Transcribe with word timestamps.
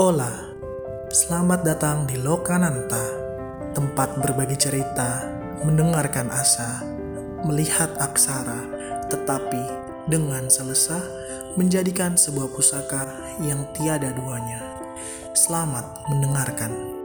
Hola, 0.00 0.32
selamat 1.12 1.60
datang 1.60 2.08
di 2.08 2.16
Lokananta, 2.16 3.04
tempat 3.76 4.16
berbagi 4.16 4.56
cerita, 4.56 5.28
mendengarkan 5.60 6.32
asa, 6.32 6.80
melihat 7.44 7.92
aksara, 8.00 8.64
tetapi 9.12 9.60
dengan 10.08 10.48
selesai 10.48 11.04
menjadikan 11.60 12.16
sebuah 12.16 12.48
pusaka 12.48 13.12
yang 13.44 13.68
tiada 13.76 14.16
duanya. 14.16 14.64
Selamat 15.36 15.84
mendengarkan. 16.08 16.99